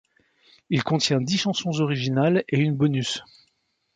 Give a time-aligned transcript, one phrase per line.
[0.71, 3.21] Il contient dix chansons originales et une bonus.